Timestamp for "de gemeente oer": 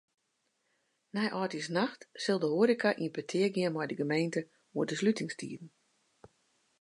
3.89-4.87